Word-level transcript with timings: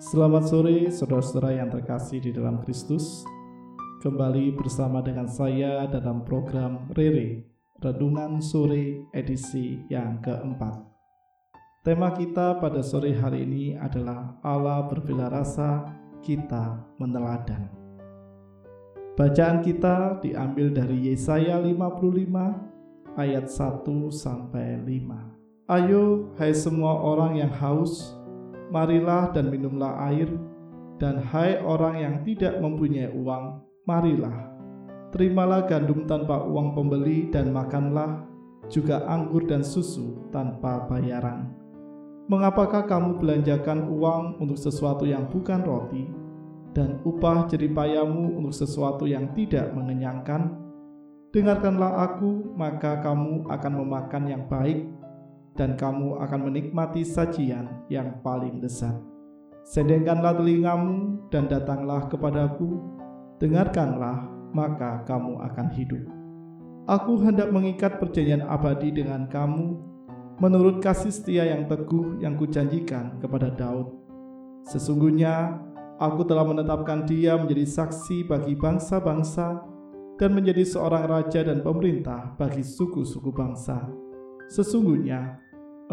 Selamat 0.00 0.48
sore 0.48 0.88
saudara-saudara 0.88 1.60
yang 1.60 1.68
terkasih 1.68 2.24
di 2.24 2.32
dalam 2.32 2.64
Kristus. 2.64 3.20
Kembali 4.00 4.48
bersama 4.56 5.04
dengan 5.04 5.28
saya 5.28 5.84
dalam 5.92 6.24
program 6.24 6.88
Rere, 6.96 7.44
Redungan 7.84 8.40
Sore 8.40 9.04
edisi 9.12 9.76
yang 9.92 10.24
keempat. 10.24 10.80
Tema 11.84 12.16
kita 12.16 12.56
pada 12.56 12.80
sore 12.80 13.12
hari 13.12 13.44
ini 13.44 13.76
adalah 13.76 14.40
Allah 14.40 14.88
berbela 14.88 15.28
rasa, 15.28 15.84
kita 16.24 16.80
meneladan. 16.96 17.68
Bacaan 19.20 19.60
kita 19.60 20.16
diambil 20.24 20.72
dari 20.72 21.12
Yesaya 21.12 21.60
55 21.60 23.20
ayat 23.20 23.52
1 23.52 23.84
sampai 24.08 24.80
5. 24.80 25.68
Ayo 25.68 26.32
hai 26.40 26.56
semua 26.56 26.98
orang 27.04 27.36
yang 27.36 27.52
haus, 27.52 28.16
marilah 28.70 29.34
dan 29.34 29.50
minumlah 29.50 29.98
air, 30.10 30.30
dan 31.02 31.18
hai 31.20 31.58
orang 31.60 31.94
yang 31.98 32.14
tidak 32.22 32.56
mempunyai 32.62 33.10
uang, 33.10 33.60
marilah. 33.84 34.48
Terimalah 35.10 35.66
gandum 35.66 36.06
tanpa 36.06 36.46
uang 36.46 36.72
pembeli 36.78 37.26
dan 37.34 37.50
makanlah 37.50 38.30
juga 38.70 39.02
anggur 39.10 39.42
dan 39.50 39.66
susu 39.66 40.30
tanpa 40.30 40.86
bayaran. 40.86 41.50
Mengapakah 42.30 42.86
kamu 42.86 43.18
belanjakan 43.18 43.90
uang 43.90 44.38
untuk 44.38 44.54
sesuatu 44.54 45.02
yang 45.02 45.26
bukan 45.26 45.66
roti, 45.66 46.06
dan 46.70 47.02
upah 47.02 47.50
jeripayamu 47.50 48.38
untuk 48.38 48.54
sesuatu 48.54 49.02
yang 49.10 49.34
tidak 49.34 49.74
mengenyangkan? 49.74 50.54
Dengarkanlah 51.34 52.06
aku, 52.06 52.54
maka 52.54 53.02
kamu 53.02 53.50
akan 53.50 53.72
memakan 53.82 54.24
yang 54.30 54.46
baik 54.46 54.86
dan 55.58 55.74
kamu 55.74 56.20
akan 56.22 56.40
menikmati 56.50 57.02
sajian 57.02 57.86
yang 57.90 58.22
paling 58.22 58.62
lezat. 58.62 58.94
Sedengkanlah 59.66 60.34
telingamu 60.40 61.28
dan 61.30 61.46
datanglah 61.46 62.08
kepadaku, 62.10 62.80
dengarkanlah, 63.38 64.26
maka 64.50 65.06
kamu 65.06 65.38
akan 65.46 65.66
hidup. 65.76 66.02
Aku 66.90 67.22
hendak 67.22 67.54
mengikat 67.54 68.02
perjanjian 68.02 68.42
abadi 68.42 68.90
dengan 68.90 69.30
kamu, 69.30 69.78
menurut 70.42 70.82
kasih 70.82 71.12
setia 71.12 71.46
yang 71.46 71.68
teguh 71.70 72.18
yang 72.18 72.34
kujanjikan 72.34 73.20
kepada 73.22 73.52
Daud. 73.52 73.94
Sesungguhnya, 74.66 75.60
aku 76.00 76.24
telah 76.26 76.42
menetapkan 76.48 77.04
dia 77.04 77.36
menjadi 77.36 77.68
saksi 77.68 78.26
bagi 78.26 78.56
bangsa-bangsa 78.56 79.60
dan 80.16 80.30
menjadi 80.34 80.64
seorang 80.66 81.06
raja 81.06 81.44
dan 81.44 81.60
pemerintah 81.60 82.34
bagi 82.40 82.64
suku-suku 82.64 83.30
bangsa. 83.30 83.86
Sesungguhnya, 84.50 85.38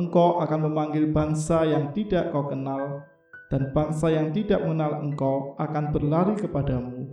engkau 0.01 0.41
akan 0.41 0.65
memanggil 0.65 1.13
bangsa 1.13 1.61
yang 1.61 1.93
tidak 1.93 2.33
kau 2.33 2.49
kenal, 2.49 3.05
dan 3.53 3.69
bangsa 3.69 4.09
yang 4.09 4.33
tidak 4.33 4.65
mengenal 4.65 5.05
engkau 5.05 5.53
akan 5.61 5.93
berlari 5.93 6.33
kepadamu, 6.41 7.05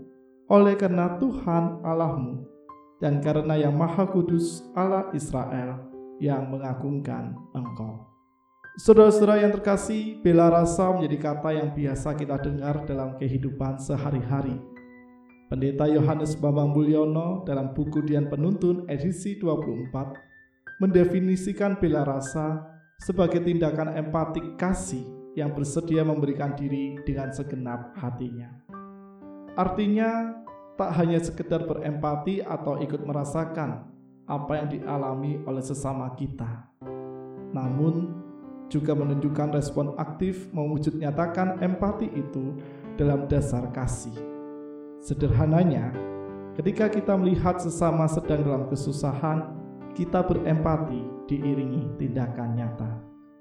oleh 0.49 0.73
karena 0.73 1.21
Tuhan 1.21 1.85
Allahmu, 1.85 2.49
dan 2.97 3.21
karena 3.21 3.61
yang 3.61 3.77
Maha 3.77 4.09
Kudus 4.09 4.65
Allah 4.73 5.13
Israel 5.13 5.85
yang 6.17 6.49
mengagungkan 6.49 7.37
engkau. 7.53 8.09
Saudara-saudara 8.81 9.45
yang 9.45 9.53
terkasih, 9.55 10.19
bela 10.25 10.51
rasa 10.51 10.91
menjadi 10.97 11.31
kata 11.31 11.51
yang 11.55 11.71
biasa 11.77 12.17
kita 12.19 12.41
dengar 12.43 12.89
dalam 12.89 13.15
kehidupan 13.21 13.79
sehari-hari. 13.79 14.59
Pendeta 15.47 15.87
Yohanes 15.87 16.35
Bambang 16.35 16.75
Mulyono 16.75 17.45
dalam 17.47 17.71
buku 17.77 18.03
Dian 18.03 18.27
Penuntun 18.27 18.89
edisi 18.91 19.39
24 19.39 20.34
mendefinisikan 20.83 21.79
bela 21.79 22.03
rasa 22.03 22.67
sebagai 22.99 23.43
tindakan 23.43 23.95
empatik 23.95 24.57
kasih 24.59 25.05
yang 25.35 25.51
bersedia 25.51 26.07
memberikan 26.07 26.55
diri 26.55 26.99
dengan 27.03 27.35
segenap 27.35 27.95
hatinya. 27.99 28.51
Artinya, 29.55 30.41
tak 30.75 30.91
hanya 30.99 31.23
sekedar 31.23 31.67
berempati 31.67 32.43
atau 32.43 32.83
ikut 32.83 33.07
merasakan 33.07 33.87
apa 34.27 34.53
yang 34.59 34.69
dialami 34.73 35.39
oleh 35.47 35.63
sesama 35.63 36.11
kita, 36.19 36.67
namun 37.55 38.25
juga 38.67 38.97
menunjukkan 38.97 39.55
respon 39.55 39.95
aktif 40.01 40.51
mewujud 40.51 40.99
nyatakan 40.99 41.63
empati 41.63 42.11
itu 42.11 42.59
dalam 42.99 43.31
dasar 43.31 43.71
kasih. 43.71 44.17
Sederhananya, 45.05 45.93
ketika 46.59 46.89
kita 46.91 47.15
melihat 47.15 47.61
sesama 47.61 48.09
sedang 48.09 48.43
dalam 48.43 48.65
kesusahan, 48.67 49.64
kita 49.95 50.27
berempati 50.27 51.31
diiringi 51.31 51.95
tindakan 51.97 52.59
nyata. 52.59 52.91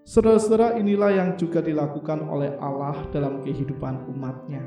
Saudara-saudara 0.06 0.78
inilah 0.78 1.12
yang 1.16 1.30
juga 1.34 1.66
dilakukan 1.66 2.30
oleh 2.30 2.53
Allah 2.62 2.96
dalam 3.09 3.41
kehidupan 3.41 4.06
umatnya. 4.14 4.62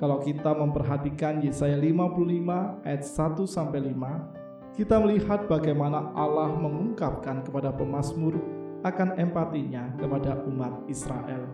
Kalau 0.00 0.18
kita 0.18 0.56
memperhatikan 0.56 1.44
Yesaya 1.44 1.76
55 1.76 2.82
ayat 2.82 3.02
1 3.04 3.44
sampai 3.46 3.80
5, 3.92 4.74
kita 4.74 4.96
melihat 4.98 5.44
bagaimana 5.46 6.10
Allah 6.16 6.56
mengungkapkan 6.56 7.44
kepada 7.44 7.70
pemazmur 7.70 8.40
akan 8.80 9.20
empatinya 9.20 9.92
kepada 10.00 10.40
umat 10.48 10.88
Israel. 10.88 11.44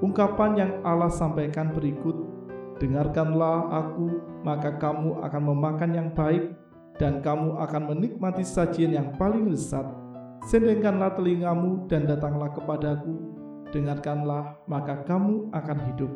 Ungkapan 0.00 0.50
yang 0.54 0.72
Allah 0.86 1.10
sampaikan 1.10 1.74
berikut, 1.74 2.14
Dengarkanlah 2.74 3.70
aku, 3.70 4.18
maka 4.42 4.74
kamu 4.82 5.22
akan 5.22 5.42
memakan 5.46 5.90
yang 5.94 6.08
baik, 6.10 6.50
dan 7.00 7.22
kamu 7.22 7.58
akan 7.58 7.82
menikmati 7.90 8.46
sajian 8.46 8.94
yang 8.94 9.10
paling 9.18 9.50
lezat 9.50 10.04
Sendengkanlah 10.44 11.16
telingamu 11.16 11.88
dan 11.88 12.04
datanglah 12.04 12.52
kepadaku, 12.52 13.16
dengarkanlah 13.72 14.60
maka 14.68 15.00
kamu 15.08 15.48
akan 15.56 15.78
hidup. 15.88 16.12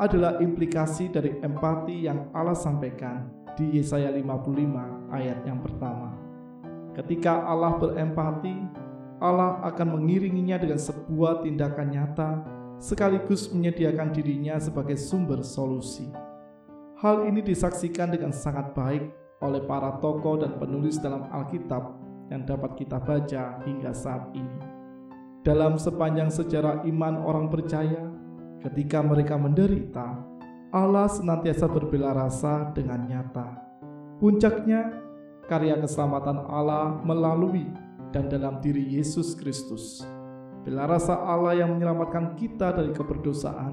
Adalah 0.00 0.40
implikasi 0.40 1.12
dari 1.12 1.36
empati 1.44 2.08
yang 2.08 2.32
Allah 2.32 2.56
sampaikan 2.56 3.28
di 3.60 3.76
Yesaya 3.76 4.08
55 4.08 5.12
ayat 5.12 5.44
yang 5.44 5.60
pertama. 5.60 6.16
Ketika 6.96 7.44
Allah 7.44 7.76
berempati, 7.76 8.56
Allah 9.20 9.60
akan 9.68 10.00
mengiringinya 10.00 10.56
dengan 10.56 10.80
sebuah 10.80 11.44
tindakan 11.44 11.88
nyata 11.92 12.30
sekaligus 12.80 13.52
menyediakan 13.52 14.16
dirinya 14.16 14.56
sebagai 14.56 14.96
sumber 14.96 15.44
solusi. 15.44 16.08
Hal 17.04 17.28
ini 17.28 17.44
disaksikan 17.44 18.16
dengan 18.16 18.32
sangat 18.32 18.72
baik 18.72 19.12
oleh 19.38 19.62
para 19.62 19.98
tokoh 20.02 20.42
dan 20.42 20.58
penulis 20.58 20.98
dalam 20.98 21.26
Alkitab 21.30 21.94
yang 22.28 22.42
dapat 22.44 22.74
kita 22.76 22.98
baca 22.98 23.62
hingga 23.64 23.94
saat 23.94 24.34
ini. 24.34 24.58
Dalam 25.46 25.78
sepanjang 25.78 26.28
sejarah 26.28 26.84
iman 26.84 27.24
orang 27.24 27.46
percaya, 27.48 28.10
ketika 28.60 29.00
mereka 29.00 29.38
menderita, 29.38 30.18
Allah 30.74 31.08
senantiasa 31.08 31.70
berbela 31.70 32.12
rasa 32.12 32.68
dengan 32.76 33.08
nyata. 33.08 33.56
Puncaknya, 34.20 35.00
karya 35.48 35.80
keselamatan 35.80 36.44
Allah 36.44 37.00
melalui 37.00 37.64
dan 38.12 38.28
dalam 38.28 38.60
diri 38.60 38.84
Yesus 38.84 39.32
Kristus. 39.38 40.04
Bela 40.66 40.84
rasa 40.84 41.16
Allah 41.16 41.64
yang 41.64 41.78
menyelamatkan 41.78 42.36
kita 42.36 42.76
dari 42.76 42.92
keberdosaan, 42.92 43.72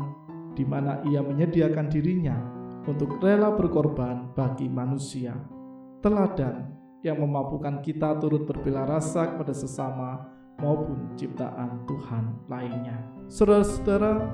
di 0.55 0.63
mana 0.63 1.03
Ia 1.03 1.19
menyediakan 1.19 1.91
dirinya 1.91 2.54
untuk 2.85 3.17
rela 3.21 3.53
berkorban 3.53 4.33
bagi 4.37 4.69
manusia. 4.69 5.33
Teladan 6.01 6.69
yang 7.01 7.21
memampukan 7.21 7.81
kita 7.81 8.17
turut 8.17 8.49
berbela 8.49 8.85
rasa 8.85 9.33
kepada 9.33 9.53
sesama 9.53 10.25
maupun 10.61 11.13
ciptaan 11.17 11.85
Tuhan 11.85 12.45
lainnya. 12.49 12.97
Saudara-saudara, 13.29 14.25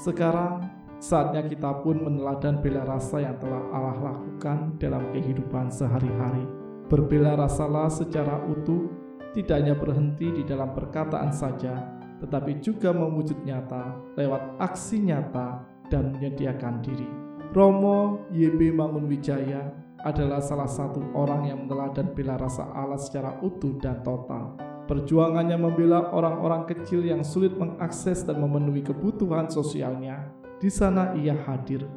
sekarang 0.00 0.68
saatnya 1.00 1.44
kita 1.44 1.80
pun 1.80 2.00
meneladan 2.00 2.60
bela 2.60 2.84
rasa 2.84 3.24
yang 3.24 3.36
telah 3.40 3.62
Allah 3.72 3.96
lakukan 4.12 4.76
dalam 4.76 5.08
kehidupan 5.12 5.72
sehari-hari. 5.72 6.44
Berbela 6.90 7.38
rasalah 7.38 7.88
secara 7.88 8.42
utuh, 8.50 8.90
tidak 9.30 9.62
hanya 9.62 9.78
berhenti 9.78 10.28
di 10.28 10.42
dalam 10.42 10.74
perkataan 10.74 11.30
saja, 11.30 12.00
tetapi 12.18 12.58
juga 12.58 12.90
mewujud 12.90 13.46
nyata 13.46 13.94
lewat 14.18 14.58
aksi 14.58 14.98
nyata 15.06 15.62
dan 15.86 16.10
menyediakan 16.18 16.82
diri. 16.82 17.29
Romo 17.50 18.30
YB 18.30 18.70
Mangunwijaya 18.70 19.74
adalah 20.06 20.38
salah 20.38 20.70
satu 20.70 21.02
orang 21.18 21.50
yang 21.50 21.66
meneladani 21.66 22.14
bela 22.14 22.38
rasa 22.38 22.70
Allah 22.70 22.94
secara 22.94 23.42
utuh 23.42 23.74
dan 23.82 24.06
total. 24.06 24.54
Perjuangannya 24.86 25.58
membela 25.58 26.14
orang-orang 26.14 26.70
kecil 26.70 27.02
yang 27.02 27.26
sulit 27.26 27.58
mengakses 27.58 28.22
dan 28.22 28.38
memenuhi 28.38 28.86
kebutuhan 28.86 29.50
sosialnya. 29.50 30.30
Di 30.62 30.70
sana 30.70 31.10
ia 31.18 31.34
hadir, 31.34 31.90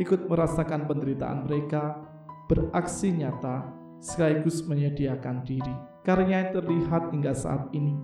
ikut 0.00 0.32
merasakan 0.32 0.88
penderitaan 0.88 1.44
mereka, 1.44 2.00
beraksi 2.48 3.12
nyata, 3.12 3.68
sekaligus 4.00 4.64
menyediakan 4.64 5.44
diri. 5.44 5.76
Karyanya 6.08 6.56
terlihat 6.56 7.12
hingga 7.12 7.36
saat 7.36 7.68
ini. 7.76 8.00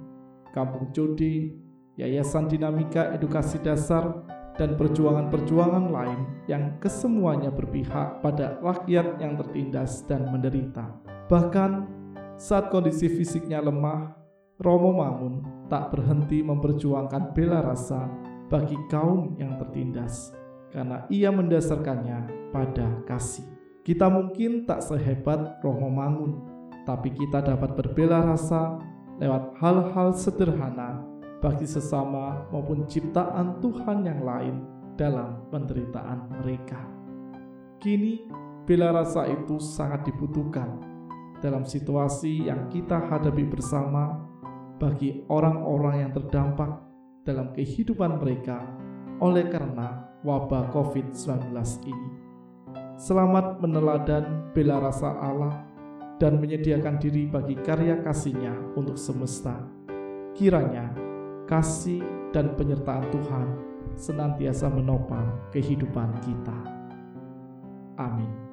Kampung 0.53 0.93
Jodi, 0.93 1.57
Yayasan 1.97 2.53
Dinamika 2.53 3.17
Edukasi 3.17 3.57
Dasar, 3.65 4.29
dan 4.61 4.77
perjuangan-perjuangan 4.77 5.87
lain 5.89 6.21
yang 6.45 6.77
kesemuanya 6.77 7.49
berpihak 7.49 8.21
pada 8.21 8.61
rakyat 8.61 9.17
yang 9.17 9.41
tertindas 9.41 10.05
dan 10.05 10.29
menderita. 10.29 10.93
Bahkan 11.33 11.71
saat 12.37 12.69
kondisi 12.69 13.09
fisiknya 13.09 13.65
lemah, 13.65 14.13
Romo 14.61 14.93
Mangun 14.93 15.67
tak 15.73 15.91
berhenti 15.91 16.45
memperjuangkan 16.45 17.33
bela 17.33 17.65
rasa 17.65 18.07
bagi 18.53 18.77
kaum 18.93 19.35
yang 19.41 19.57
tertindas, 19.57 20.37
karena 20.69 21.09
ia 21.09 21.33
mendasarkannya 21.33 22.53
pada 22.53 23.01
kasih. 23.09 23.49
Kita 23.83 24.07
mungkin 24.13 24.69
tak 24.69 24.85
sehebat 24.85 25.59
Romo 25.65 25.89
Mangun, 25.89 26.33
tapi 26.85 27.11
kita 27.11 27.41
dapat 27.41 27.75
berbela 27.75 28.23
rasa 28.23 28.79
lewat 29.19 29.57
hal-hal 29.59 30.13
sederhana 30.13 31.12
bagi 31.43 31.67
sesama 31.67 32.47
maupun 32.55 32.87
ciptaan 32.87 33.59
Tuhan 33.59 34.07
yang 34.07 34.23
lain 34.23 34.63
dalam 34.95 35.43
penderitaan 35.51 36.39
mereka. 36.39 36.79
Kini, 37.83 38.31
bela 38.63 38.95
rasa 38.95 39.27
itu 39.27 39.59
sangat 39.59 40.07
dibutuhkan 40.07 40.79
dalam 41.43 41.67
situasi 41.67 42.47
yang 42.47 42.71
kita 42.71 43.11
hadapi 43.11 43.43
bersama 43.51 44.23
bagi 44.79 45.27
orang-orang 45.27 46.07
yang 46.07 46.13
terdampak 46.15 46.79
dalam 47.27 47.51
kehidupan 47.51 48.23
mereka 48.23 48.63
oleh 49.19 49.51
karena 49.51 50.15
wabah 50.23 50.71
COVID-19 50.71 51.51
ini. 51.91 52.11
Selamat 52.95 53.59
meneladan 53.59 54.55
bela 54.55 54.79
rasa 54.79 55.11
Allah 55.19 55.67
dan 56.23 56.39
menyediakan 56.39 57.03
diri 57.03 57.27
bagi 57.27 57.59
karya 57.59 57.99
kasihnya 57.99 58.79
untuk 58.79 58.95
semesta. 58.95 59.59
Kiranya 60.39 61.12
kasih 61.53 62.01
dan 62.33 62.57
penyertaan 62.57 63.05
Tuhan 63.13 63.47
senantiasa 63.93 64.73
menopang 64.73 65.53
kehidupan 65.53 66.09
kita. 66.25 66.59
Amin. 68.01 68.52